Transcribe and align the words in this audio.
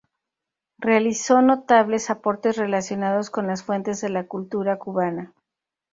Realizó 0.79 1.43
notables 1.43 2.09
aportes 2.09 2.57
relacionados 2.57 3.29
con 3.29 3.45
las 3.45 3.61
fuentes 3.61 4.01
de 4.01 4.09
la 4.09 4.25
cultura 4.25 4.79
cubana. 4.79 5.31